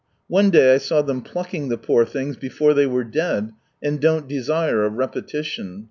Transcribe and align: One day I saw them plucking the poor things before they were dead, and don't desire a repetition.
One 0.29 0.49
day 0.49 0.73
I 0.73 0.77
saw 0.79 1.03
them 1.03 1.21
plucking 1.21 1.69
the 1.69 1.77
poor 1.77 2.05
things 2.07 2.35
before 2.35 2.73
they 2.73 2.87
were 2.87 3.03
dead, 3.03 3.51
and 3.83 3.99
don't 3.99 4.27
desire 4.27 4.83
a 4.83 4.89
repetition. 4.89 5.79